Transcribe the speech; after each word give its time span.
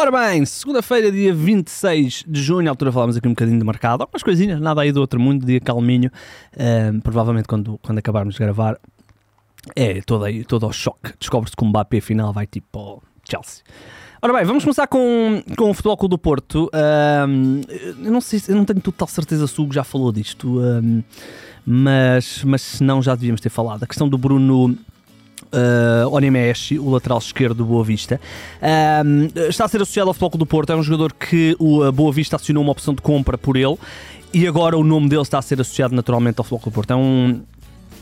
Ora 0.00 0.12
bem, 0.12 0.46
segunda-feira, 0.46 1.10
dia 1.10 1.34
26 1.34 2.22
de 2.24 2.40
junho, 2.40 2.68
à 2.68 2.70
altura 2.70 2.92
falámos 2.92 3.16
aqui 3.16 3.26
um 3.26 3.32
bocadinho 3.32 3.58
de 3.58 3.64
mercado, 3.64 4.02
algumas 4.02 4.22
coisinhas, 4.22 4.60
nada 4.60 4.80
aí 4.80 4.92
do 4.92 5.00
outro 5.00 5.18
mundo, 5.18 5.44
dia 5.44 5.58
calminho, 5.58 6.08
uh, 6.54 7.00
provavelmente 7.02 7.48
quando, 7.48 7.80
quando 7.82 7.98
acabarmos 7.98 8.36
de 8.36 8.38
gravar, 8.38 8.78
é 9.74 10.00
todo, 10.02 10.24
aí, 10.24 10.44
todo 10.44 10.66
ao 10.66 10.72
choque, 10.72 11.14
descobre-se 11.18 11.56
que 11.56 11.64
o 11.64 11.66
Mbappé 11.66 12.00
final 12.00 12.32
vai 12.32 12.46
tipo 12.46 12.78
ao 12.78 13.02
Chelsea. 13.28 13.64
Ora 14.22 14.34
bem, 14.34 14.44
vamos 14.44 14.62
começar 14.62 14.86
com, 14.86 15.42
com 15.56 15.68
o 15.68 15.74
Futebol 15.74 15.96
Clube 15.96 16.10
do 16.10 16.18
Porto. 16.18 16.70
Um, 17.28 17.60
eu 18.00 18.12
não 18.12 18.20
sei, 18.20 18.40
eu 18.46 18.54
não 18.54 18.64
tenho 18.64 18.80
total 18.80 19.08
certeza 19.08 19.48
se 19.48 19.60
o 19.60 19.64
Hugo 19.64 19.74
já 19.74 19.82
falou 19.82 20.12
disto, 20.12 20.60
um, 20.60 21.02
mas, 21.66 22.44
mas 22.44 22.62
se 22.62 22.84
não 22.84 23.02
já 23.02 23.16
devíamos 23.16 23.40
ter 23.40 23.50
falado. 23.50 23.82
A 23.82 23.86
questão 23.88 24.08
do 24.08 24.16
Bruno 24.16 24.78
uh, 25.52 26.08
Onimeshi, 26.14 26.78
o 26.78 26.90
lateral 26.90 27.18
esquerdo 27.18 27.58
do 27.58 27.64
Boa 27.64 27.84
Vista. 27.84 28.20
Uh, 28.60 29.48
está 29.48 29.64
a 29.64 29.68
ser 29.68 29.82
associado 29.82 30.08
ao 30.08 30.14
Futebol 30.14 30.38
do 30.38 30.46
Porto, 30.46 30.72
é 30.72 30.76
um 30.76 30.82
jogador 30.82 31.12
que 31.12 31.56
o 31.58 31.90
Boa 31.92 32.12
Vista 32.12 32.36
acionou 32.36 32.62
uma 32.62 32.72
opção 32.72 32.94
de 32.94 33.02
compra 33.02 33.36
por 33.36 33.56
ele 33.56 33.76
e 34.32 34.46
agora 34.46 34.76
o 34.76 34.84
nome 34.84 35.08
dele 35.08 35.22
está 35.22 35.38
a 35.38 35.42
ser 35.42 35.60
associado 35.60 35.94
naturalmente 35.94 36.38
ao 36.38 36.44
Futebol 36.44 36.70
do 36.70 36.74
Porto. 36.74 36.90
É 36.92 36.96
um 36.96 37.40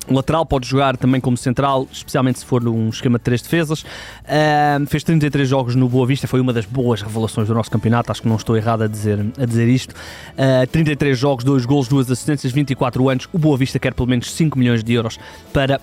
lateral, 0.09 0.47
pode 0.47 0.67
jogar 0.67 0.97
também 0.97 1.21
como 1.21 1.37
central, 1.37 1.87
especialmente 1.91 2.39
se 2.39 2.45
for 2.45 2.63
num 2.63 2.89
esquema 2.89 3.19
de 3.19 3.25
três 3.25 3.43
defesas. 3.43 3.83
Uh, 3.83 4.87
fez 4.87 5.03
33 5.03 5.49
jogos 5.49 5.75
no 5.75 5.89
Boa 5.89 6.07
Vista, 6.07 6.27
foi 6.27 6.41
uma 6.41 6.53
das 6.53 6.65
boas 6.65 7.03
revelações 7.03 7.49
do 7.49 7.55
nosso 7.55 7.71
campeonato, 7.71 8.11
acho 8.13 8.23
que 8.23 8.29
não 8.29 8.37
estou 8.37 8.57
errado 8.57 8.83
a 8.83 8.87
dizer, 8.87 9.25
a 9.39 9.45
dizer 9.45 9.69
isto. 9.69 9.93
Uh, 9.93 10.67
33 10.71 11.19
jogos, 11.19 11.45
2 11.45 11.65
gols, 11.65 11.89
2 11.89 12.11
assistências, 12.11 12.53
24 12.53 13.09
anos. 13.09 13.29
O 13.33 13.39
Boa 13.39 13.57
Vista 13.57 13.79
quer 13.79 13.95
pelo 13.95 14.09
menos 14.09 14.31
5 14.33 14.59
milhões 14.59 14.83
de 14.83 14.93
euros 14.93 15.19
para 15.53 15.81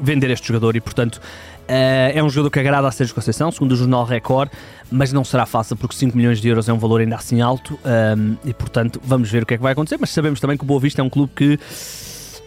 vender 0.00 0.30
este 0.30 0.48
jogador 0.48 0.76
e, 0.76 0.80
portanto, 0.80 1.20
Uh, 1.66 2.14
é 2.14 2.22
um 2.22 2.30
jogador 2.30 2.50
que 2.50 2.60
agrada 2.60 2.86
a 2.86 2.92
Sérgio 2.92 3.12
Conceição, 3.12 3.50
segundo 3.50 3.72
o 3.72 3.76
jornal 3.76 4.04
Record, 4.04 4.50
mas 4.88 5.12
não 5.12 5.24
será 5.24 5.44
fácil 5.44 5.74
porque 5.76 5.96
5 5.96 6.16
milhões 6.16 6.40
de 6.40 6.46
euros 6.46 6.68
é 6.68 6.72
um 6.72 6.78
valor 6.78 7.00
ainda 7.00 7.16
assim 7.16 7.40
alto 7.40 7.76
um, 7.84 8.36
e, 8.44 8.54
portanto, 8.54 9.00
vamos 9.02 9.28
ver 9.28 9.42
o 9.42 9.46
que 9.46 9.54
é 9.54 9.56
que 9.56 9.62
vai 9.64 9.72
acontecer. 9.72 9.98
Mas 10.00 10.10
sabemos 10.10 10.38
também 10.38 10.56
que 10.56 10.62
o 10.62 10.66
Boa 10.66 10.78
Vista 10.78 11.00
é 11.00 11.04
um 11.04 11.10
clube 11.10 11.32
que, 11.34 11.58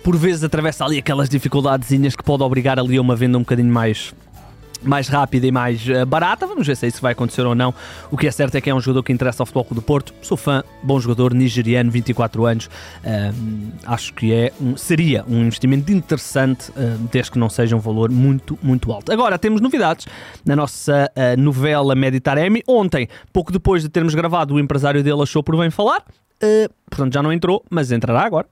por 0.05 0.15
vezes, 0.15 0.41
atravessa 0.41 0.85
ali 0.85 0.97
aquelas 0.97 1.27
dificuldadezinhas 1.27 2.15
que 2.15 2.23
pode 2.23 2.43
obrigar 2.43 2.79
ali 2.79 2.95
a 2.95 3.01
uma 3.01 3.13
venda 3.13 3.37
um 3.37 3.41
bocadinho 3.41 3.71
mais 3.71 4.13
mais 4.81 5.07
rápida 5.07 5.47
e 5.47 5.51
mais 5.51 5.85
uh, 5.87 6.05
barata. 6.05 6.45
Vamos 6.45 6.65
ver 6.65 6.75
se 6.75 6.85
é 6.85 6.89
isso 6.89 7.01
vai 7.01 7.11
acontecer 7.11 7.41
ou 7.41 7.55
não. 7.55 7.73
O 8.11 8.17
que 8.17 8.27
é 8.27 8.31
certo 8.31 8.55
é 8.55 8.61
que 8.61 8.69
é 8.69 8.75
um 8.75 8.79
jogador 8.79 9.03
que 9.03 9.11
interessa 9.11 9.43
ao 9.43 9.45
Futebol 9.45 9.65
Clube 9.65 9.81
do 9.81 9.85
Porto. 9.85 10.13
Sou 10.21 10.37
fã, 10.37 10.63
bom 10.81 10.99
jogador, 10.99 11.33
nigeriano, 11.33 11.91
24 11.91 12.45
anos. 12.45 12.65
Uh, 12.65 13.71
acho 13.85 14.13
que 14.13 14.33
é 14.33 14.51
um, 14.59 14.75
seria 14.77 15.23
um 15.27 15.41
investimento 15.41 15.91
interessante, 15.91 16.71
uh, 16.71 16.97
desde 17.11 17.31
que 17.31 17.39
não 17.39 17.49
seja 17.49 17.75
um 17.75 17.79
valor 17.79 18.09
muito, 18.09 18.57
muito 18.61 18.91
alto. 18.91 19.11
Agora, 19.11 19.37
temos 19.37 19.61
novidades 19.61 20.07
na 20.45 20.55
nossa 20.55 21.09
novela 21.37 21.95
Meditaremi. 21.95 22.63
Ontem, 22.67 23.07
pouco 23.31 23.51
depois 23.51 23.83
de 23.83 23.89
termos 23.89 24.15
gravado, 24.15 24.53
o 24.53 24.59
empresário 24.59 25.03
dele 25.03 25.21
achou 25.21 25.43
por 25.43 25.57
bem 25.57 25.69
falar. 25.69 26.03
portanto, 26.89 27.13
já 27.13 27.21
não 27.21 27.31
entrou, 27.31 27.63
mas 27.69 27.91
entrará 27.91 28.21
agora. 28.21 28.47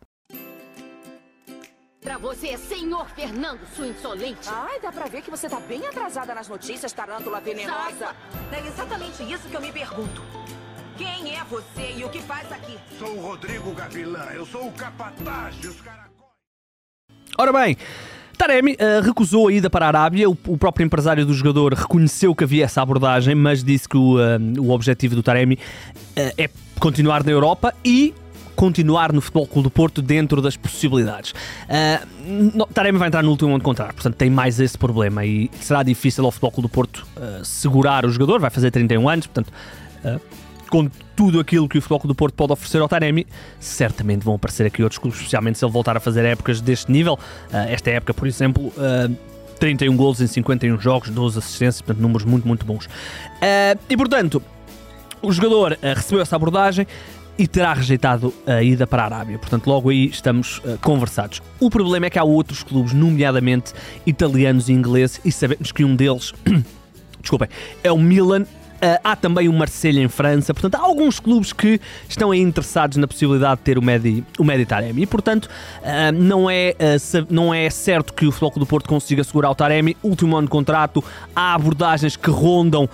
Pra 2.08 2.18
você, 2.18 2.58
senhor 2.58 3.06
Fernando, 3.10 3.60
sua 3.76 3.86
insolente. 3.86 4.48
Ai, 4.48 4.80
dá 4.80 4.94
pra 4.94 5.08
ver 5.08 5.22
que 5.22 5.30
você 5.30 5.50
tá 5.50 5.60
bem 5.60 5.86
atrasada 5.86 6.34
nas 6.34 6.48
notícias, 6.48 6.94
tarântula 6.94 7.42
venenosa. 7.42 8.16
É 8.50 8.66
exatamente 8.66 9.24
isso 9.24 9.50
que 9.50 9.54
eu 9.54 9.60
me 9.60 9.74
pergunto. 9.74 10.22
Quem 10.98 11.36
é 11.36 11.44
você 11.44 11.96
e 11.98 12.06
o 12.06 12.10
que 12.10 12.22
faz 12.22 12.50
aqui? 12.50 12.78
Sou 12.98 13.10
o 13.10 13.20
Rodrigo 13.20 13.74
Gavilã, 13.74 14.24
eu 14.34 14.46
sou 14.46 14.70
o 14.70 14.72
capataz 14.72 15.58
dos 15.58 15.82
caracóis. 15.82 16.32
Ora 17.38 17.52
bem, 17.52 17.76
Taremi 18.38 18.76
uh, 18.76 19.04
recusou 19.04 19.50
a 19.50 19.52
ida 19.52 19.70
para 19.70 19.84
a 19.84 19.90
Arábia. 19.90 20.30
O, 20.30 20.38
o, 20.48 20.58
próprio 20.58 20.86
empresário 20.86 21.26
do 21.26 21.34
jogador 21.34 21.73
reconheceu 21.73 22.34
que 22.34 22.46
havia 22.46 22.64
essa 22.64 22.82
abordagem, 22.82 23.36
mas 23.36 23.62
disse 23.66 23.90
que 23.90 23.98
o, 23.98 24.16
uh, 24.16 24.62
o 24.62 24.72
objetivo 24.72 25.14
do 25.14 25.22
Taremi 25.22 25.56
uh, 25.56 26.34
é 26.38 26.50
continuar 26.80 27.26
na 27.26 27.32
Europa 27.32 27.73
e 27.84 28.14
continuar 28.58 29.14
no 29.14 29.22
Futebol 29.22 29.45
Clube 29.45 29.64
do 29.66 29.72
Porto 29.72 30.02
dentro 30.02 30.42
das 30.42 30.58
possibilidades. 30.58 31.32
Uh, 31.32 32.66
Taremi 32.73 32.98
vai 32.98 33.08
entrar 33.08 33.22
no 33.22 33.30
último 33.30 33.52
ano 33.52 33.60
de 33.60 33.64
contrato, 33.64 33.94
portanto 33.94 34.16
tem 34.16 34.32
mais 34.32 34.60
esse 34.60 34.76
problema 34.76 35.23
e 35.23 35.50
será 35.62 35.84
difícil 35.84 36.26
ao 36.26 36.32
Futebol 36.32 36.52
Clube 36.52 36.67
do 36.67 36.72
Porto 36.72 37.08
uh, 37.16 37.46
segurar 37.46 38.04
o 38.04 38.10
jogador, 38.10 38.40
vai 38.40 38.50
fazer 38.50 38.72
31 38.72 39.08
anos, 39.08 39.28
portanto, 39.28 39.54
uh, 40.04 40.20
com 40.72 40.90
tudo 41.16 41.40
aquilo 41.40 41.70
que 41.70 41.78
o 41.78 41.82
Futebol 41.82 42.08
do 42.08 42.16
Porto 42.16 42.34
pode 42.34 42.52
oferecer 42.52 42.82
ao 42.82 42.90
Taremi, 42.90 43.28
certamente 43.60 44.23
vão 44.26 44.34
aparecer 44.34 44.66
aqui 44.66 44.82
outros 44.82 44.98
clubes, 44.98 45.20
especialmente 45.20 45.60
se 45.60 45.64
ele 45.64 45.72
voltar 45.72 45.96
a 45.96 46.00
fazer 46.00 46.26
épocas 46.26 46.60
deste 46.60 46.92
nível. 46.92 47.14
Uh, 47.14 47.58
esta 47.70 47.92
época, 47.92 48.12
por 48.12 48.28
exemplo, 48.28 48.73
31 49.60 49.96
golos 49.96 50.20
em 50.20 50.28
51 50.28 50.82
jogos, 50.82 51.12
12 51.12 51.38
assistências, 51.38 51.82
portanto, 51.82 52.02
números 52.02 52.26
muito, 52.26 52.48
muito 52.48 52.66
bons. 52.66 52.90
e 53.88 53.96
portanto, 53.96 54.42
o 55.22 55.32
jogador 55.32 55.78
recebeu 55.82 56.22
essa 56.22 56.36
abordagem 56.36 56.86
e 57.37 57.48
terá 57.48 57.73
rejeitado 57.73 58.33
a 58.45 58.64
ida 58.64 58.87
para 58.87 59.03
a 59.03 59.05
Arábia. 59.05 59.37
Portanto, 59.37 59.67
logo 59.67 59.89
aí 59.89 60.08
estamos 60.08 60.58
uh, 60.59 60.77
conversados. 60.81 61.42
O 61.59 61.70
problema 61.70 62.08
é 62.08 62.09
que 62.09 62.17
há 62.17 62.23
outros 62.23 62.64
clubes, 62.64 62.93
nomeadamente 62.93 63.73
italianos 64.05 64.70
e 64.70 64.73
ingleses, 64.73 65.21
e 65.23 65.31
sabemos 65.31 65.71
que 65.71 65.83
um 65.83 65.95
deles, 65.95 66.33
desculpem, 67.21 67.48
é 67.83 67.92
o 67.92 67.98
Milan 67.98 68.45
Uh, 68.77 68.99
há 69.04 69.15
também 69.15 69.48
o 69.48 69.54
Marselha 69.54 70.02
em 70.02 70.08
França, 70.08 70.54
portanto, 70.54 70.76
há 70.76 70.86
alguns 70.86 71.20
clubes 71.20 71.52
que 71.52 71.82
estão 72.08 72.32
interessados 72.32 72.98
na 72.98 73.08
possibilidade 73.08 73.58
de 73.58 73.64
ter 73.64 73.77
o 73.77 73.82
Medi, 73.82 74.23
o 74.38 74.43
Medi 74.43 74.67
Taremi. 74.67 75.02
E, 75.02 75.05
portanto, 75.08 75.45
uh, 75.45 76.11
não, 76.14 76.48
é, 76.48 76.76
uh, 76.80 77.27
não 77.27 77.52
é 77.52 77.70
certo 77.71 78.14
que 78.14 78.27
o 78.27 78.32
Futebol 78.32 78.60
do 78.60 78.66
Porto 78.67 78.87
consiga 78.87 79.23
segurar 79.23 79.49
o 79.49 79.55
Taremi. 79.55 79.98
Último 80.04 80.37
ano 80.37 80.45
de 80.48 80.52
contrato, 80.52 81.04
há 81.36 81.55
abordagens 81.55 82.16
que 82.16 82.30
rondam. 82.30 82.87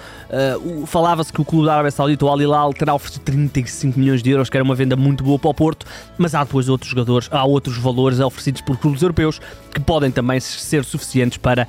Falava-se 0.88 1.32
que 1.32 1.42
o 1.42 1.46
clube 1.46 1.66
da 1.66 1.74
Arábia 1.74 1.92
Saudita, 1.92 2.26
o 2.26 2.30
Al 2.30 2.42
Hilal, 2.42 2.74
terá 2.74 2.94
oferecido 2.94 3.24
35 3.24 4.00
milhões 4.00 4.24
de 4.24 4.30
euros, 4.32 4.50
que 4.50 4.58
era 4.58 4.64
uma 4.64 4.76
venda 4.76 4.96
muito 4.96 5.24
boa 5.24 5.38
para 5.38 5.50
o 5.50 5.54
Porto, 5.54 5.86
mas 6.18 6.34
há 6.34 6.44
depois 6.44 6.70
outros 6.70 6.90
jogadores, 6.90 7.28
há 7.32 7.44
outros 7.44 7.78
valores 7.78 8.20
oferecidos 8.20 8.62
por 8.62 8.78
clubes 8.78 9.02
europeus 9.02 9.40
que 9.74 9.80
podem 9.80 10.12
também 10.12 10.40
ser 10.40 10.84
suficientes 10.84 11.38
para 11.38 11.68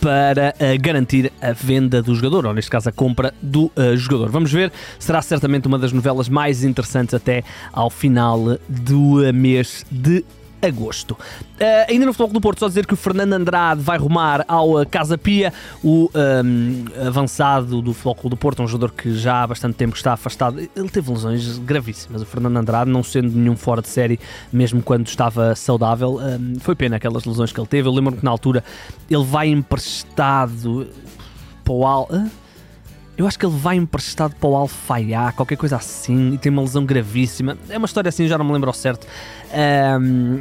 para 0.00 0.54
uh, 0.54 0.80
garantir 0.80 1.32
a 1.40 1.52
venda 1.52 2.02
do 2.02 2.14
jogador, 2.14 2.46
ou 2.46 2.54
neste 2.54 2.70
caso 2.70 2.88
a 2.88 2.92
compra 2.92 3.32
do 3.40 3.66
uh, 3.76 3.96
jogador. 3.96 4.30
Vamos 4.30 4.52
ver, 4.52 4.72
será 4.98 5.20
certamente 5.22 5.66
uma 5.66 5.78
das 5.78 5.92
novelas 5.92 6.28
mais 6.28 6.64
interessantes 6.64 7.14
até 7.14 7.42
ao 7.72 7.90
final 7.90 8.58
do 8.68 9.28
uh, 9.28 9.32
mês 9.32 9.84
de 9.90 10.24
agosto. 10.64 11.12
Uh, 11.12 11.88
ainda 11.88 12.06
no 12.06 12.12
Futebol 12.12 12.32
do 12.34 12.40
Porto, 12.40 12.60
só 12.60 12.68
dizer 12.68 12.86
que 12.86 12.94
o 12.94 12.96
Fernando 12.96 13.32
Andrade 13.32 13.80
vai 13.80 13.98
rumar 13.98 14.44
ao 14.48 14.80
uh, 14.80 14.86
Casa 14.86 15.16
Pia, 15.16 15.52
o 15.82 16.10
um, 16.14 16.84
avançado 17.06 17.80
do 17.80 17.92
Futebol 17.92 18.30
do 18.30 18.36
Porto, 18.36 18.62
um 18.62 18.66
jogador 18.66 18.92
que 18.92 19.14
já 19.16 19.42
há 19.42 19.46
bastante 19.46 19.74
tempo 19.76 19.96
está 19.96 20.12
afastado. 20.12 20.60
Ele 20.60 20.88
teve 20.88 21.10
lesões 21.10 21.58
gravíssimas, 21.58 22.22
o 22.22 22.26
Fernando 22.26 22.56
Andrade, 22.56 22.90
não 22.90 23.02
sendo 23.02 23.30
nenhum 23.30 23.56
fora 23.56 23.80
de 23.80 23.88
série, 23.88 24.18
mesmo 24.52 24.82
quando 24.82 25.06
estava 25.06 25.54
saudável. 25.54 26.18
Um, 26.20 26.58
foi 26.60 26.74
pena 26.74 26.96
aquelas 26.96 27.24
lesões 27.24 27.52
que 27.52 27.60
ele 27.60 27.68
teve. 27.68 27.88
Eu 27.88 27.92
lembro-me 27.92 28.18
que 28.18 28.24
na 28.24 28.30
altura 28.30 28.64
ele 29.10 29.24
vai 29.24 29.48
emprestado 29.48 30.88
para 31.64 31.72
o 31.72 31.86
Al... 31.86 32.08
Eu 33.16 33.26
acho 33.26 33.38
que 33.38 33.46
ele 33.46 33.56
vai 33.56 33.76
emprestado 33.76 34.34
para 34.34 34.48
o 34.48 34.56
Alfaiá, 34.56 35.30
qualquer 35.32 35.56
coisa 35.56 35.76
assim, 35.76 36.34
e 36.34 36.38
tem 36.38 36.50
uma 36.50 36.62
lesão 36.62 36.84
gravíssima. 36.84 37.56
É 37.68 37.78
uma 37.78 37.86
história 37.86 38.08
assim, 38.08 38.26
já 38.26 38.36
não 38.36 38.44
me 38.44 38.52
lembro 38.52 38.68
ao 38.68 38.74
certo. 38.74 39.06
Um, 40.00 40.40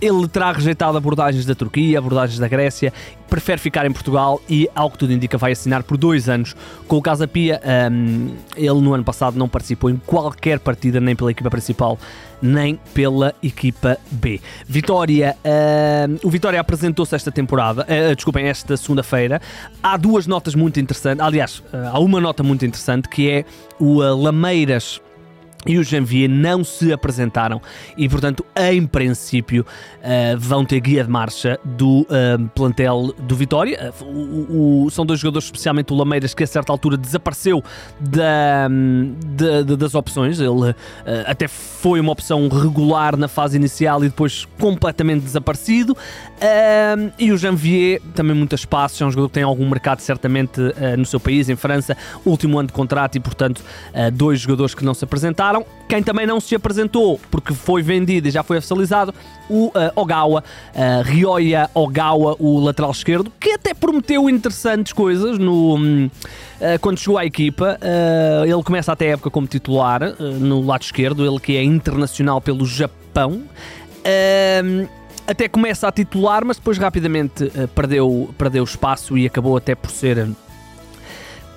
ele 0.00 0.26
terá 0.28 0.52
rejeitado 0.52 0.96
abordagens 0.96 1.44
da 1.44 1.54
Turquia, 1.54 1.98
abordagens 1.98 2.38
da 2.38 2.48
Grécia, 2.48 2.92
prefere 3.28 3.60
ficar 3.60 3.86
em 3.86 3.92
Portugal 3.92 4.40
e, 4.48 4.68
ao 4.74 4.90
que 4.90 4.98
tudo 4.98 5.12
indica, 5.12 5.38
vai 5.38 5.52
assinar 5.52 5.82
por 5.82 5.96
dois 5.96 6.28
anos 6.28 6.54
com 6.88 6.96
o 6.96 7.02
Casa 7.02 7.28
Pia. 7.28 7.60
Um, 7.92 8.34
ele, 8.56 8.80
no 8.80 8.92
ano 8.92 9.04
passado, 9.04 9.38
não 9.38 9.48
participou 9.48 9.90
em 9.90 9.96
qualquer 9.96 10.58
partida, 10.58 11.00
nem 11.00 11.14
pela 11.14 11.30
equipa 11.30 11.50
principal, 11.50 11.98
nem 12.42 12.78
pela 12.92 13.34
equipa 13.42 13.98
B. 14.10 14.40
Vitória, 14.66 15.36
uh, 15.44 16.26
o 16.26 16.30
Vitória 16.30 16.58
apresentou-se 16.58 17.14
esta 17.14 17.30
temporada, 17.30 17.82
uh, 17.82 18.14
desculpem, 18.14 18.46
esta 18.46 18.76
segunda-feira. 18.76 19.40
Há 19.82 19.96
duas 19.96 20.26
notas 20.26 20.54
muito 20.54 20.80
interessantes, 20.80 21.24
aliás, 21.24 21.58
uh, 21.58 21.90
há 21.92 21.98
uma 22.00 22.20
nota 22.20 22.42
muito 22.42 22.64
interessante 22.64 23.08
que 23.08 23.30
é 23.30 23.44
o 23.78 23.98
Lameiras 23.98 25.00
e 25.66 25.78
o 25.78 25.84
Janvier 25.84 26.28
não 26.28 26.64
se 26.64 26.92
apresentaram 26.92 27.60
e, 27.96 28.08
portanto, 28.08 28.44
em 28.56 28.86
princípio, 28.86 29.64
uh, 29.98 30.38
vão 30.38 30.64
ter 30.64 30.80
guia 30.80 31.04
de 31.04 31.10
marcha 31.10 31.58
do 31.64 32.00
uh, 32.00 32.48
plantel 32.54 33.14
do 33.18 33.36
Vitória. 33.36 33.92
Uh, 34.00 34.04
o, 34.04 34.84
o, 34.86 34.90
são 34.90 35.04
dois 35.04 35.20
jogadores, 35.20 35.46
especialmente 35.46 35.92
o 35.92 35.96
Lameiras, 35.96 36.32
que 36.32 36.44
a 36.44 36.46
certa 36.46 36.72
altura 36.72 36.96
desapareceu 36.96 37.62
da, 38.00 38.68
de, 38.68 39.64
de, 39.64 39.76
das 39.76 39.94
opções. 39.94 40.40
Ele 40.40 40.74
até 41.26 41.48
foi 41.48 42.00
uma 42.00 42.12
opção 42.12 42.48
regular 42.48 43.16
na 43.16 43.28
fase 43.28 43.56
inicial 43.56 44.04
e 44.04 44.08
depois 44.08 44.46
completamente 44.58 45.22
desaparecido. 45.22 45.96
e 47.18 47.32
o 47.32 47.38
Janvier, 47.38 48.00
também 48.14 48.34
muito 48.34 48.54
espaço, 48.54 49.02
é 49.02 49.06
um 49.06 49.10
jogador 49.10 49.28
que 49.28 49.34
tem 49.34 49.42
algum 49.42 49.68
mercado, 49.68 50.00
certamente, 50.00 50.60
no 50.96 51.04
seu 51.04 51.18
país, 51.18 51.48
em 51.48 51.56
França. 51.56 51.96
Último 52.24 52.58
ano 52.58 52.68
de 52.68 52.72
contrato 52.72 53.16
e, 53.16 53.20
portanto, 53.20 53.62
dois 54.12 54.40
jogadores 54.40 54.74
que 54.74 54.84
não 54.84 54.94
se 54.94 55.04
apresentaram 55.04 55.49
apresentaram. 55.50 55.66
Quem 55.88 56.02
também 56.04 56.24
não 56.24 56.40
se 56.40 56.54
apresentou, 56.54 57.20
porque 57.32 57.52
foi 57.52 57.82
vendido 57.82 58.28
e 58.28 58.30
já 58.30 58.44
foi 58.44 58.58
oficializado, 58.58 59.12
o 59.48 59.66
uh, 59.66 59.72
Ogawa, 59.96 60.44
uh, 60.72 61.02
Ryoya 61.02 61.68
Ogawa, 61.74 62.36
o 62.38 62.60
lateral 62.60 62.92
esquerdo, 62.92 63.32
que 63.40 63.50
até 63.50 63.74
prometeu 63.74 64.30
interessantes 64.30 64.92
coisas 64.92 65.36
no, 65.36 65.74
uh, 65.74 66.08
quando 66.80 66.98
chegou 66.98 67.18
à 67.18 67.26
equipa. 67.26 67.76
Uh, 67.82 68.44
ele 68.44 68.62
começa 68.62 68.92
até 68.92 69.08
a 69.08 69.12
época 69.14 69.30
como 69.30 69.48
titular 69.48 70.14
no 70.20 70.64
lado 70.64 70.82
esquerdo, 70.82 71.26
ele 71.26 71.40
que 71.40 71.56
é 71.56 71.64
internacional 71.64 72.40
pelo 72.40 72.64
Japão. 72.64 73.42
Uh, 74.06 74.88
até 75.26 75.48
começa 75.48 75.88
a 75.88 75.92
titular, 75.92 76.44
mas 76.44 76.56
depois 76.56 76.78
rapidamente 76.78 77.50
perdeu, 77.74 78.32
perdeu 78.38 78.64
espaço 78.64 79.18
e 79.18 79.26
acabou 79.26 79.56
até 79.56 79.74
por 79.74 79.90
ser. 79.90 80.28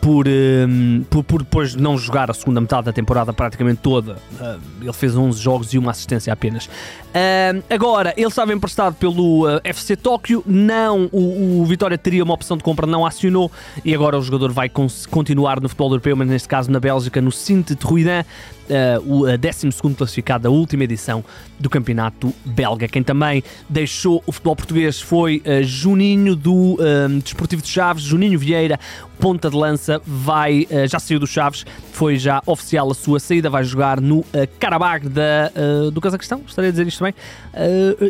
Por, 0.03 0.27
um, 0.27 1.05
por, 1.09 1.23
por, 1.23 1.43
depois 1.43 1.75
não 1.75 1.97
jogar 1.97 2.29
a 2.29 2.33
segunda 2.33 2.59
metade 2.59 2.85
da 2.85 2.91
temporada 2.91 3.31
praticamente 3.31 3.79
toda, 3.81 4.17
uh, 4.33 4.59
ele 4.81 4.91
fez 4.91 5.15
11 5.15 5.41
jogos 5.41 5.73
e 5.73 5.77
uma 5.77 5.91
assistência 5.91 6.33
apenas. 6.33 6.65
Uh, 6.65 7.63
agora, 7.69 8.13
ele 8.17 8.27
estava 8.27 8.51
emprestado 8.51 8.95
pelo 8.95 9.45
FC 9.63 9.95
Tóquio, 9.95 10.43
não, 10.45 11.09
o, 11.09 11.61
o, 11.61 11.65
Vitória 11.65 11.97
teria 11.97 12.21
uma 12.21 12.33
opção 12.33 12.57
de 12.57 12.63
compra, 12.63 12.85
não 12.85 13.05
acionou, 13.05 13.49
e 13.85 13.95
agora 13.95 14.19
o 14.19 14.21
jogador 14.21 14.51
vai 14.51 14.69
continuar 14.69 15.61
no 15.61 15.69
futebol 15.69 15.91
europeu, 15.91 16.17
mas 16.17 16.27
neste 16.27 16.49
caso 16.49 16.69
na 16.69 16.81
Bélgica, 16.81 17.21
no 17.21 17.31
Sint 17.31 17.69
de 17.69 17.85
Ruidan, 17.85 18.25
uh, 18.69 19.13
o 19.13 19.37
12 19.37 19.69
classificado 19.95 20.43
da 20.43 20.49
última 20.49 20.83
edição 20.83 21.23
do 21.59 21.69
Campeonato 21.69 22.33
Belga. 22.43 22.87
Quem 22.87 23.01
também 23.01 23.43
deixou 23.69 24.21
o 24.27 24.31
futebol 24.31 24.55
português 24.55 24.99
foi 24.99 25.41
uh, 25.45 25.63
Juninho 25.63 26.35
do 26.35 26.73
uh, 26.73 27.21
Desportivo 27.23 27.61
de 27.61 27.69
Chaves, 27.69 28.03
Juninho 28.03 28.37
Vieira, 28.37 28.79
ponta 29.19 29.49
de 29.49 29.55
lança, 29.55 30.01
vai, 30.05 30.67
uh, 30.69 30.87
já 30.87 30.99
saiu 30.99 31.19
do 31.19 31.25
Chaves, 31.25 31.65
foi 31.93 32.17
já 32.17 32.41
oficial 32.45 32.91
a 32.91 32.93
sua 32.93 33.19
saída, 33.19 33.49
vai 33.49 33.63
jogar 33.63 34.01
no 34.01 34.25
Karabakh 34.59 35.07
da, 35.07 35.51
do 35.93 36.01
Cazaquistão, 36.01 36.39
gostaria 36.39 36.71
de 36.71 36.77
dizer 36.77 36.87
isto 36.87 37.03
bem, 37.03 37.13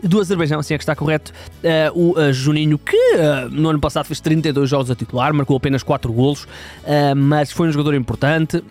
do 0.03 0.21
Azerbaijão, 0.21 0.59
assim 0.59 0.73
é 0.73 0.77
que 0.77 0.83
está 0.83 0.95
correto, 0.95 1.33
o 1.93 2.15
Juninho 2.31 2.77
que 2.77 2.97
no 3.51 3.69
ano 3.69 3.79
passado 3.79 4.05
fez 4.05 4.21
32 4.21 4.69
jogos 4.69 4.89
a 4.89 4.95
titular, 4.95 5.33
marcou 5.33 5.57
apenas 5.57 5.83
4 5.83 6.11
golos, 6.13 6.47
mas 7.17 7.51
foi 7.51 7.67
um 7.67 7.71
jogador 7.73 7.93
importante, 7.93 8.63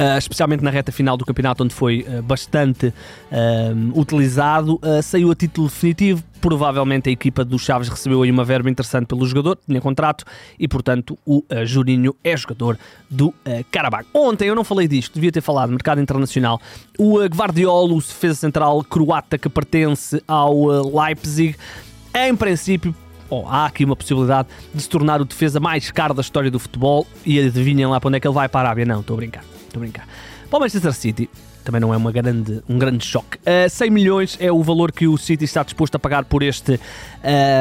Uh, 0.00 0.16
especialmente 0.16 0.62
na 0.62 0.70
reta 0.70 0.92
final 0.92 1.16
do 1.16 1.24
campeonato, 1.24 1.64
onde 1.64 1.74
foi 1.74 2.06
uh, 2.08 2.22
bastante 2.22 2.86
uh, 2.86 4.00
utilizado, 4.00 4.80
saiu 5.02 5.28
a 5.32 5.34
título 5.34 5.66
definitivo. 5.66 6.22
Provavelmente 6.40 7.08
a 7.08 7.12
equipa 7.12 7.44
dos 7.44 7.62
Chaves 7.62 7.88
recebeu 7.88 8.22
aí 8.22 8.30
uma 8.30 8.44
verba 8.44 8.70
interessante 8.70 9.06
pelo 9.06 9.26
jogador, 9.26 9.58
tinha 9.66 9.80
contrato 9.80 10.24
e, 10.56 10.68
portanto, 10.68 11.18
o 11.26 11.42
Juninho 11.64 12.14
é 12.22 12.36
jogador 12.36 12.78
do 13.10 13.34
Karabakh. 13.72 14.06
Ontem 14.14 14.46
eu 14.46 14.54
não 14.54 14.62
falei 14.62 14.86
disto, 14.86 15.14
devia 15.14 15.32
ter 15.32 15.40
falado, 15.40 15.70
mercado 15.70 16.00
internacional. 16.00 16.60
O 16.96 17.18
Guardiolo, 17.24 17.96
defesa 17.96 18.36
central 18.36 18.84
croata 18.84 19.36
que 19.36 19.48
pertence 19.48 20.22
ao 20.28 20.54
Leipzig, 20.84 21.56
em 22.14 22.36
princípio 22.36 22.94
oh, 23.28 23.44
há 23.48 23.66
aqui 23.66 23.84
uma 23.84 23.96
possibilidade 23.96 24.46
de 24.72 24.80
se 24.80 24.88
tornar 24.88 25.20
o 25.20 25.24
defesa 25.24 25.58
mais 25.58 25.90
caro 25.90 26.14
da 26.14 26.20
história 26.20 26.52
do 26.52 26.60
futebol 26.60 27.04
e 27.26 27.40
adivinhem 27.40 27.86
lá 27.86 27.98
para 28.00 28.08
onde 28.08 28.18
é 28.18 28.20
que 28.20 28.28
ele 28.28 28.34
vai 28.34 28.48
para 28.48 28.60
a 28.60 28.70
Arábia. 28.70 28.86
Não, 28.86 29.00
estou 29.00 29.14
a 29.14 29.16
brincar. 29.16 29.57
Estou 29.78 29.78
a 29.78 29.80
brincar. 29.80 30.08
Para 30.50 30.58
o 30.58 30.60
Manchester 30.60 30.92
City, 30.92 31.30
também 31.64 31.80
não 31.80 31.92
é 31.92 31.96
uma 31.96 32.10
grande, 32.10 32.62
um 32.68 32.78
grande 32.78 33.04
choque. 33.04 33.38
Uh, 33.38 33.68
100 33.68 33.90
milhões 33.90 34.36
é 34.40 34.50
o 34.50 34.62
valor 34.62 34.90
que 34.90 35.06
o 35.06 35.16
City 35.16 35.44
está 35.44 35.62
disposto 35.62 35.94
a 35.94 35.98
pagar 35.98 36.24
por 36.24 36.42
este, 36.42 36.80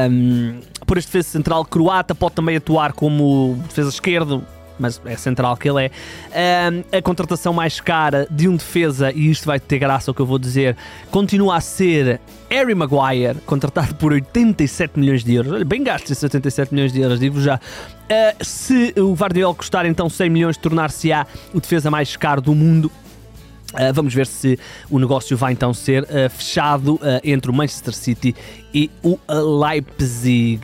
um, 0.09 0.59
por 0.85 0.97
este 0.97 1.09
defesa 1.09 1.29
central 1.29 1.65
croata. 1.65 2.15
Pode 2.15 2.35
também 2.35 2.55
atuar 2.55 2.93
como 2.93 3.61
defesa 3.67 3.89
esquerdo, 3.89 4.43
mas 4.79 5.01
é 5.05 5.15
central 5.15 5.55
que 5.57 5.69
ele 5.69 5.85
é. 5.85 6.71
Um, 6.71 6.97
a 6.97 7.01
contratação 7.01 7.53
mais 7.53 7.79
cara 7.79 8.27
de 8.29 8.47
um 8.47 8.55
defesa, 8.55 9.11
e 9.11 9.29
isto 9.29 9.45
vai 9.45 9.59
ter 9.59 9.79
graça 9.79 10.11
o 10.11 10.13
que 10.13 10.19
eu 10.19 10.25
vou 10.25 10.39
dizer, 10.39 10.75
continua 11.11 11.57
a 11.57 11.61
ser 11.61 12.19
Harry 12.49 12.75
Maguire, 12.75 13.39
contratado 13.45 13.95
por 13.95 14.11
87 14.11 14.99
milhões 14.99 15.23
de 15.23 15.35
euros. 15.35 15.63
Bem 15.63 15.83
gasto 15.83 16.11
esses 16.11 16.23
87 16.23 16.73
milhões 16.73 16.93
de 16.93 17.01
euros, 17.01 17.19
digo 17.19 17.41
já. 17.41 17.55
Uh, 17.55 18.43
se 18.45 18.93
o 18.97 19.13
Vardiol 19.13 19.53
custar 19.53 19.85
então 19.85 20.09
100 20.09 20.29
milhões, 20.29 20.57
tornar-se-á 20.57 21.27
o 21.53 21.59
defesa 21.59 21.91
mais 21.91 22.15
caro 22.15 22.41
do 22.41 22.55
mundo. 22.55 22.91
Uh, 23.73 23.91
vamos 23.93 24.13
ver 24.13 24.25
se 24.25 24.57
o 24.89 24.97
negócio 24.97 25.35
vai 25.35 25.51
então 25.51 25.73
ser 25.73 26.03
uh, 26.03 26.29
fechado 26.29 26.95
uh, 26.95 26.99
entre 27.21 27.51
o 27.51 27.53
Manchester 27.53 27.93
City 27.93 28.33
e 28.73 28.89
o 29.03 29.19
Leipzig. 29.59 30.61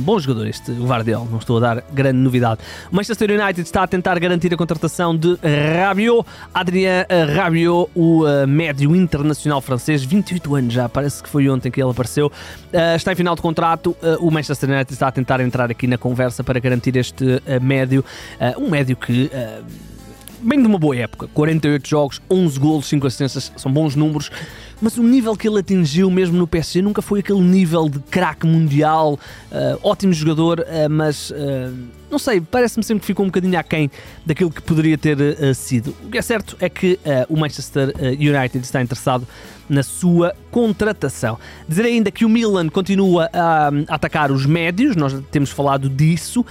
bom 0.00 0.18
jogador 0.18 0.46
este, 0.46 0.70
o 0.70 0.86
Vardel, 0.86 1.28
não 1.30 1.38
estou 1.38 1.58
a 1.58 1.60
dar 1.60 1.84
grande 1.92 2.18
novidade. 2.18 2.60
O 2.90 2.96
Manchester 2.96 3.30
United 3.30 3.60
está 3.60 3.82
a 3.82 3.86
tentar 3.86 4.18
garantir 4.18 4.54
a 4.54 4.56
contratação 4.56 5.14
de 5.14 5.36
Rabiot, 5.76 6.26
Adrien 6.54 7.04
Rabiot, 7.34 7.90
o 7.94 8.24
médio 8.46 8.96
internacional 8.96 9.60
francês, 9.60 10.02
28 10.04 10.54
anos 10.54 10.72
já, 10.72 10.88
parece 10.88 11.22
que 11.22 11.28
foi 11.28 11.50
ontem 11.50 11.70
que 11.70 11.82
ele 11.82 11.90
apareceu. 11.90 12.32
está 12.96 13.12
em 13.12 13.16
final 13.16 13.34
de 13.34 13.42
contrato, 13.42 13.94
o 14.20 14.30
Manchester 14.30 14.70
United 14.70 14.94
está 14.94 15.08
a 15.08 15.12
tentar 15.12 15.40
entrar 15.40 15.70
aqui 15.70 15.86
na 15.86 15.98
conversa 15.98 16.42
para 16.42 16.58
garantir 16.58 16.96
este 16.96 17.42
médio, 17.60 18.02
um 18.56 18.70
médio 18.70 18.96
que 18.96 19.30
bem 20.40 20.60
de 20.60 20.66
uma 20.66 20.78
boa 20.78 20.96
época. 20.96 21.28
48 21.28 21.88
jogos, 21.88 22.22
11 22.30 22.58
golos, 22.58 22.86
5 22.86 23.06
assistências, 23.06 23.52
são 23.56 23.72
bons 23.72 23.94
números 23.94 24.30
mas 24.80 24.96
o 24.96 25.02
nível 25.02 25.36
que 25.36 25.48
ele 25.48 25.58
atingiu 25.58 26.10
mesmo 26.10 26.38
no 26.38 26.46
PSG 26.46 26.82
nunca 26.82 27.02
foi 27.02 27.20
aquele 27.20 27.40
nível 27.40 27.88
de 27.88 27.98
craque 27.98 28.46
mundial, 28.46 29.18
uh, 29.50 29.78
ótimo 29.82 30.12
jogador, 30.12 30.60
uh, 30.60 30.90
mas 30.90 31.30
uh, 31.30 31.34
não 32.10 32.18
sei, 32.18 32.40
parece-me 32.40 32.84
sempre 32.84 33.00
que 33.00 33.06
ficou 33.06 33.24
um 33.24 33.28
bocadinho 33.28 33.58
aquém 33.58 33.90
daquilo 34.24 34.50
que 34.50 34.62
poderia 34.62 34.96
ter 34.96 35.18
sido. 35.54 35.94
O 36.04 36.10
que 36.10 36.16
é 36.16 36.22
certo 36.22 36.56
é 36.58 36.68
que 36.68 36.98
o 37.28 37.36
Manchester 37.36 37.92
United 38.18 38.64
está 38.64 38.80
interessado 38.80 39.28
na 39.68 39.82
sua 39.82 40.34
contratação. 40.50 41.38
Dizer 41.68 41.84
ainda 41.84 42.10
que 42.10 42.24
o 42.24 42.28
Milan 42.30 42.70
continua 42.70 43.28
a, 43.30 43.68
a 43.68 43.94
atacar 43.94 44.32
os 44.32 44.46
médios, 44.46 44.96
nós 44.96 45.14
temos 45.30 45.50
falado 45.50 45.90
disso, 45.90 46.46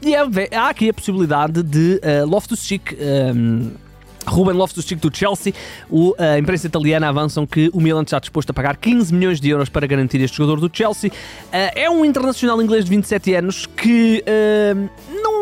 e 0.00 0.14
há 0.16 0.70
aqui 0.70 0.88
a 0.88 0.94
possibilidade 0.94 1.62
de 1.62 2.00
Loftus-Cheek 2.26 2.96
Ruben 4.28 4.54
Loftus-Cheek 4.54 5.00
do 5.00 5.14
Chelsea, 5.14 5.52
o, 5.90 6.14
a 6.18 6.38
imprensa 6.38 6.66
italiana 6.66 7.08
avançam 7.08 7.46
que 7.46 7.70
o 7.72 7.80
Milan 7.80 8.02
está 8.02 8.18
disposto 8.18 8.50
a 8.50 8.54
pagar 8.54 8.76
15 8.76 9.12
milhões 9.14 9.40
de 9.40 9.48
euros 9.48 9.68
para 9.68 9.86
garantir 9.86 10.20
este 10.20 10.36
jogador 10.36 10.60
do 10.60 10.74
Chelsea. 10.74 11.10
Uh, 11.10 11.72
é 11.74 11.90
um 11.90 12.04
internacional 12.04 12.60
inglês 12.62 12.84
de 12.84 12.90
27 12.90 13.34
anos 13.34 13.66
que 13.66 14.22
uh, 14.26 14.90
não 15.22 15.38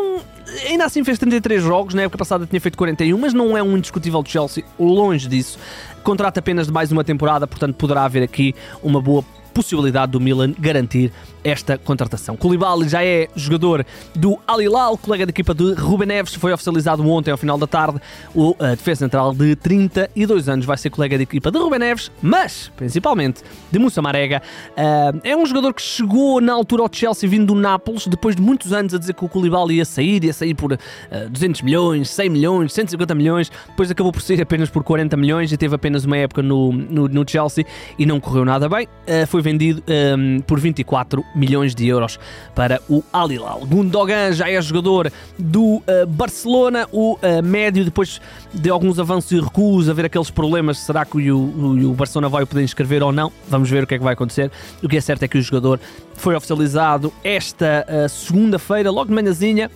ainda 0.67 0.85
assim 0.85 1.03
fez 1.03 1.17
33 1.19 1.61
jogos, 1.61 1.93
na 1.93 2.03
época 2.03 2.17
passada 2.17 2.45
tinha 2.45 2.59
feito 2.59 2.77
41, 2.77 3.17
mas 3.17 3.33
não 3.33 3.57
é 3.57 3.61
um 3.61 3.77
indiscutível 3.77 4.23
de 4.23 4.29
Chelsea, 4.29 4.63
longe 4.79 5.27
disso. 5.27 5.59
Contrato 6.03 6.37
apenas 6.37 6.67
de 6.67 6.73
mais 6.73 6.91
uma 6.91 7.03
temporada, 7.03 7.45
portanto 7.45 7.75
poderá 7.75 8.03
haver 8.03 8.23
aqui 8.23 8.55
uma 8.81 9.01
boa 9.01 9.23
possibilidade 9.57 10.11
do 10.11 10.19
Milan 10.19 10.53
garantir 10.59 11.11
esta 11.43 11.79
contratação. 11.79 12.37
Koulibaly 12.37 12.87
já 12.87 13.03
é 13.03 13.27
jogador 13.35 13.83
do 14.13 14.37
Al 14.45 14.61
Hilal, 14.61 14.97
colega 14.97 15.25
da 15.25 15.31
equipa 15.31 15.51
de 15.51 15.73
Ruben 15.73 16.07
Neves, 16.07 16.35
foi 16.35 16.53
oficializado 16.53 17.07
ontem 17.09 17.31
ao 17.31 17.37
final 17.37 17.57
da 17.57 17.65
tarde. 17.65 17.99
O 18.35 18.51
uh, 18.51 18.55
defesa 18.71 19.05
central 19.05 19.33
de 19.33 19.55
32 19.55 20.47
anos 20.47 20.65
vai 20.65 20.77
ser 20.77 20.91
colega 20.91 21.17
da 21.17 21.23
equipa 21.23 21.49
de 21.49 21.57
Ruben 21.57 21.79
Neves, 21.79 22.11
mas 22.21 22.71
principalmente 22.75 23.41
de 23.71 23.79
Moussa 23.79 23.99
Marega. 23.99 24.43
Uh, 24.73 25.19
é 25.23 25.35
um 25.35 25.43
jogador 25.43 25.73
que 25.73 25.81
chegou 25.81 26.39
na 26.39 26.53
altura 26.53 26.83
ao 26.83 26.89
Chelsea 26.91 27.27
vindo 27.27 27.47
do 27.47 27.55
Nápoles, 27.55 28.05
depois 28.05 28.35
de 28.35 28.41
muitos 28.41 28.71
anos 28.71 28.93
a 28.93 28.99
dizer 28.99 29.13
que 29.13 29.25
o 29.25 29.29
Koulibaly 29.29 29.77
ia 29.77 29.85
sair, 29.85 30.23
ia 30.23 30.33
sair 30.33 30.53
por 30.53 30.73
uh, 30.73 30.77
eh, 31.09 31.29
200 31.29 31.63
milhões, 31.63 32.09
100 32.11 32.29
milhões, 32.29 32.73
150 32.73 33.15
milhões, 33.15 33.51
depois 33.69 33.89
acabou 33.89 34.11
por 34.11 34.21
sair 34.21 34.39
apenas 34.39 34.69
por 34.69 34.83
40 34.83 35.17
milhões 35.17 35.51
e 35.51 35.57
teve 35.57 35.73
apenas 35.73 36.05
uma 36.05 36.17
época 36.17 36.43
no, 36.43 36.71
no, 36.71 37.07
no 37.07 37.25
Chelsea 37.27 37.65
e 37.97 38.05
não 38.05 38.19
correu 38.19 38.45
nada 38.45 38.69
bem. 38.69 38.87
foi 39.27 39.41
vendido 39.47 39.81
um, 39.87 40.41
por 40.41 40.59
24 40.59 41.23
milhões 41.33 41.73
de 41.73 41.87
euros 41.87 42.19
para 42.53 42.81
o 42.89 43.01
Al 43.13 43.31
Hilal. 43.31 43.61
Gundogan 43.65 44.33
já 44.33 44.49
é 44.49 44.61
jogador 44.61 45.09
do 45.39 45.77
uh, 45.77 46.05
Barcelona, 46.05 46.85
o 46.91 47.13
uh, 47.13 47.41
médio, 47.41 47.85
depois 47.85 48.19
de 48.53 48.69
alguns 48.69 48.99
avanços 48.99 49.31
e 49.31 49.39
recuos, 49.39 49.87
a 49.87 49.93
ver 49.93 50.05
aqueles 50.05 50.29
problemas, 50.29 50.79
será 50.79 51.05
que 51.05 51.31
o, 51.31 51.37
o, 51.37 51.91
o 51.91 51.93
Barcelona 51.93 52.27
vai 52.27 52.45
poder 52.45 52.63
inscrever 52.63 53.01
ou 53.01 53.13
não? 53.13 53.31
Vamos 53.47 53.69
ver 53.69 53.85
o 53.85 53.87
que 53.87 53.95
é 53.95 53.97
que 53.97 54.03
vai 54.03 54.13
acontecer. 54.13 54.51
O 54.83 54.89
que 54.89 54.97
é 54.97 55.01
certo 55.01 55.23
é 55.23 55.27
que 55.29 55.37
o 55.37 55.41
jogador 55.41 55.79
foi 56.15 56.35
oficializado 56.35 57.13
esta 57.23 57.85
uh, 57.87 58.09
segunda-feira, 58.09 58.91
logo 58.91 59.07
de 59.07 59.15
manhãzinha, 59.15 59.71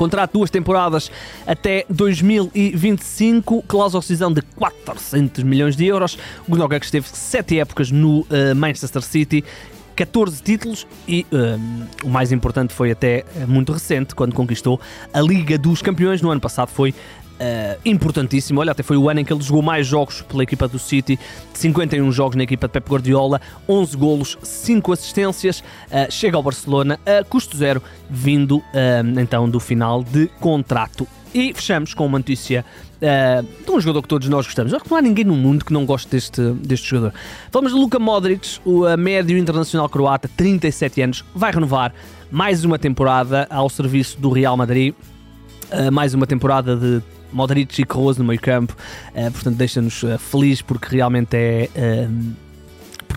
Contrato 0.00 0.32
duas 0.32 0.48
temporadas 0.48 1.12
até 1.46 1.84
2025, 1.90 3.62
cláusula 3.68 4.00
de 4.00 4.06
rescisão 4.06 4.32
de 4.32 4.40
400 4.40 5.44
milhões 5.44 5.76
de 5.76 5.84
euros. 5.84 6.16
O 6.48 6.56
que 6.80 6.86
esteve 6.86 7.06
sete 7.06 7.60
épocas 7.60 7.90
no 7.90 8.20
uh, 8.20 8.26
Manchester 8.56 9.02
City, 9.02 9.44
14 9.94 10.42
títulos 10.42 10.86
e 11.06 11.26
uh, 11.30 11.86
o 12.02 12.08
mais 12.08 12.32
importante 12.32 12.72
foi 12.72 12.90
até 12.90 13.26
muito 13.46 13.74
recente, 13.74 14.14
quando 14.14 14.34
conquistou 14.34 14.80
a 15.12 15.20
Liga 15.20 15.58
dos 15.58 15.82
Campeões. 15.82 16.22
No 16.22 16.30
ano 16.30 16.40
passado 16.40 16.68
foi 16.68 16.94
uh, 17.40 17.80
importantíssimo. 17.84 18.60
Olha, 18.60 18.72
até 18.72 18.82
foi 18.82 18.96
o 18.96 19.08
ano 19.08 19.20
em 19.20 19.24
que 19.24 19.32
ele 19.32 19.42
jogou 19.42 19.62
mais 19.62 19.86
jogos 19.86 20.22
pela 20.22 20.42
equipa 20.42 20.68
do 20.68 20.78
City, 20.78 21.18
51 21.54 22.12
jogos 22.12 22.36
na 22.36 22.44
equipa 22.44 22.68
de 22.68 22.72
Pep 22.72 22.88
Guardiola, 22.88 23.40
11 23.68 23.96
golos, 23.96 24.38
5 24.42 24.92
assistências, 24.92 25.60
uh, 25.60 26.10
chega 26.10 26.36
ao 26.36 26.42
Barcelona 26.42 27.00
a 27.06 27.24
custo 27.24 27.56
zero, 27.56 27.82
vindo 28.08 28.58
uh, 28.58 29.20
então 29.20 29.48
do 29.48 29.58
final 29.58 30.04
de 30.04 30.28
contrato. 30.38 31.06
E 31.32 31.54
fechamos 31.54 31.94
com 31.94 32.06
uma 32.06 32.18
notícia 32.18 32.64
uh, 32.96 33.64
de 33.64 33.70
um 33.70 33.80
jogador 33.80 34.02
que 34.02 34.08
todos 34.08 34.28
nós 34.28 34.46
gostamos. 34.46 34.74
Acho 34.74 34.84
que 34.84 34.90
não 34.90 34.98
há 34.98 35.02
ninguém 35.02 35.24
no 35.24 35.36
mundo 35.36 35.64
que 35.64 35.72
não 35.72 35.86
goste 35.86 36.10
deste, 36.10 36.42
deste 36.54 36.88
jogador. 36.88 37.14
Falamos 37.52 37.72
de 37.72 37.78
Luka 37.78 38.00
Modric, 38.00 38.58
o 38.64 38.84
médio 38.96 39.38
internacional 39.38 39.88
croata, 39.88 40.28
37 40.36 41.02
anos, 41.02 41.24
vai 41.32 41.52
renovar 41.52 41.94
mais 42.32 42.64
uma 42.64 42.78
temporada 42.80 43.46
ao 43.48 43.68
serviço 43.68 44.20
do 44.20 44.30
Real 44.30 44.56
Madrid. 44.56 44.92
Uh, 45.70 45.92
mais 45.92 46.14
uma 46.14 46.26
temporada 46.26 46.76
de 46.76 47.00
Modric 47.32 47.80
e 47.80 47.84
Kroos 47.84 48.16
no 48.18 48.24
meio 48.24 48.40
campo. 48.40 48.76
portanto, 49.32 49.56
deixa-nos 49.56 50.02
felizes 50.18 50.62
porque 50.62 50.96
realmente 50.96 51.36
é 51.36 52.08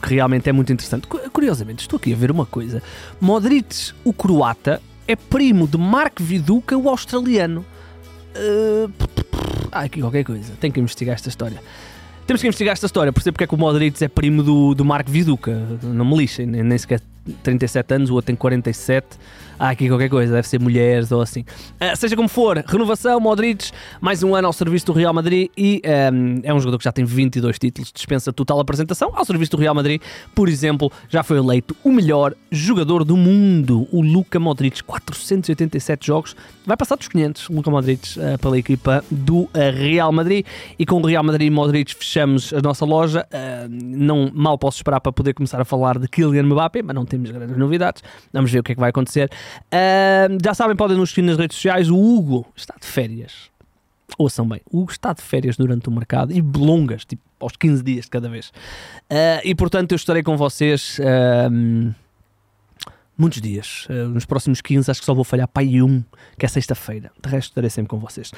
porque 0.03 0.15
realmente 0.15 0.49
é 0.49 0.51
muito 0.51 0.73
interessante. 0.73 1.07
Curiosamente, 1.07 1.81
estou 1.81 1.97
aqui 1.97 2.11
a 2.11 2.15
ver 2.15 2.31
uma 2.31 2.45
coisa. 2.45 2.83
Modric, 3.21 3.93
o 4.03 4.11
croata, 4.11 4.81
é 5.07 5.15
primo 5.15 5.67
de 5.67 5.77
Mark 5.77 6.19
Viduka, 6.19 6.77
o 6.77 6.89
australiano. 6.89 7.65
Uh, 8.35 8.91
ah, 9.71 9.81
aqui 9.81 10.01
qualquer 10.01 10.23
coisa. 10.23 10.53
Tenho 10.59 10.73
que 10.73 10.79
investigar 10.79 11.15
esta 11.15 11.29
história. 11.29 11.61
Temos 12.25 12.41
que 12.41 12.47
investigar 12.47 12.73
esta 12.73 12.85
história, 12.85 13.13
perceber 13.13 13.33
porque 13.33 13.43
é 13.43 13.47
que 13.47 13.55
o 13.55 13.57
Modric 13.57 14.03
é 14.03 14.07
primo 14.07 14.43
do, 14.43 14.73
do 14.73 14.83
Mark 14.83 15.07
Viduka. 15.07 15.57
Não 15.83 16.05
me 16.05 16.17
lixem, 16.17 16.45
nem, 16.45 16.63
nem 16.63 16.77
sequer 16.77 17.01
37 17.43 17.93
anos, 17.93 18.09
o 18.09 18.15
outro 18.15 18.27
tem 18.27 18.35
47 18.35 19.17
há 19.59 19.69
aqui 19.69 19.87
qualquer 19.87 20.09
coisa, 20.09 20.33
deve 20.33 20.47
ser 20.47 20.59
mulheres 20.59 21.11
ou 21.11 21.21
assim. 21.21 21.41
Uh, 21.41 21.95
seja 21.95 22.15
como 22.15 22.27
for, 22.27 22.63
renovação, 22.67 23.19
Modric, 23.19 23.71
mais 24.01 24.23
um 24.23 24.35
ano 24.35 24.47
ao 24.47 24.53
serviço 24.53 24.87
do 24.87 24.93
Real 24.93 25.13
Madrid 25.13 25.49
e 25.57 25.81
um, 26.11 26.41
é 26.43 26.53
um 26.53 26.59
jogador 26.59 26.77
que 26.77 26.83
já 26.83 26.91
tem 26.91 27.05
22 27.05 27.57
títulos, 27.57 27.91
dispensa 27.91 28.33
total 28.33 28.59
apresentação 28.59 29.11
ao 29.13 29.25
serviço 29.25 29.51
do 29.51 29.57
Real 29.57 29.73
Madrid. 29.73 30.01
Por 30.35 30.49
exemplo, 30.49 30.91
já 31.09 31.23
foi 31.23 31.37
eleito 31.37 31.75
o 31.83 31.91
melhor 31.91 32.35
jogador 32.51 33.03
do 33.03 33.15
mundo, 33.15 33.87
o 33.91 34.01
Luka 34.01 34.39
Modric, 34.39 34.83
487 34.83 36.05
jogos, 36.05 36.35
vai 36.65 36.75
passar 36.75 36.95
dos 36.95 37.07
500, 37.07 37.49
Luka 37.49 37.71
Modric, 37.71 38.19
uh, 38.19 38.37
pela 38.39 38.57
equipa 38.57 39.03
do 39.09 39.41
uh, 39.41 39.49
Real 39.73 40.11
Madrid. 40.11 40.45
E 40.77 40.85
com 40.85 41.01
o 41.01 41.05
Real 41.05 41.23
Madrid 41.23 41.47
e 41.47 41.49
Modric 41.49 41.95
fechamos 41.95 42.53
a 42.53 42.61
nossa 42.61 42.85
loja. 42.85 43.25
não 43.69 44.31
mal 44.33 44.57
posso 44.57 44.77
esperar 44.77 44.99
para 44.99 45.11
poder 45.11 45.33
começar 45.33 45.61
a 45.61 45.65
falar 45.65 45.97
de 45.97 46.07
Kylian 46.07 46.43
Mbappé, 46.43 46.81
mas 46.81 46.95
não 46.95 47.05
temos 47.13 47.29
grandes 47.29 47.55
novidades. 47.55 48.03
Vamos 48.31 48.51
ver 48.51 48.59
o 48.59 48.63
que 48.63 48.71
é 48.71 48.75
que 48.75 48.81
vai 48.81 48.89
acontecer. 48.89 49.29
Uh, 49.67 50.37
já 50.43 50.53
sabem, 50.53 50.75
podem 50.75 50.97
nos 50.97 51.11
seguir 51.11 51.27
nas 51.27 51.37
redes 51.37 51.55
sociais. 51.55 51.89
O 51.89 51.97
Hugo 51.97 52.45
está 52.55 52.75
de 52.79 52.87
férias. 52.87 53.51
Ouçam 54.17 54.47
bem, 54.47 54.61
o 54.71 54.81
Hugo 54.81 54.91
está 54.91 55.13
de 55.13 55.21
férias 55.21 55.57
durante 55.57 55.89
o 55.89 55.91
mercado 55.91 56.31
e 56.33 56.41
longas, 56.41 57.03
tipo 57.05 57.21
aos 57.39 57.55
15 57.55 57.83
dias 57.83 58.05
de 58.05 58.11
cada 58.11 58.29
vez. 58.29 58.49
Uh, 59.11 59.41
e 59.43 59.53
portanto, 59.53 59.91
eu 59.91 59.95
estarei 59.95 60.23
com 60.23 60.35
vocês. 60.37 60.99
Uh, 60.99 61.93
muitos 63.17 63.41
dias. 63.41 63.85
Uh, 63.89 64.09
nos 64.09 64.25
próximos 64.25 64.61
15, 64.61 64.89
acho 64.89 64.99
que 64.99 65.05
só 65.05 65.13
vou 65.13 65.23
falhar 65.23 65.47
para 65.47 65.61
aí 65.61 65.81
um, 65.81 66.03
que 66.37 66.45
é 66.45 66.49
sexta-feira. 66.49 67.11
De 67.21 67.29
resto, 67.29 67.49
estarei 67.49 67.69
sempre 67.69 67.89
com 67.89 67.99
vocês. 67.99 68.31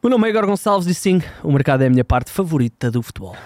O 0.00 0.06
meu 0.06 0.10
nome 0.10 0.28
é 0.28 0.30
Igor 0.30 0.46
Gonçalves 0.46 0.86
e 0.86 0.94
sim, 0.94 1.22
o 1.42 1.50
mercado 1.50 1.82
é 1.82 1.86
a 1.86 1.90
minha 1.90 2.04
parte 2.04 2.30
favorita 2.30 2.90
do 2.90 3.02
futebol. 3.02 3.36